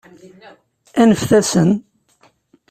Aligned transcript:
Aneft-asen! 1.01 1.69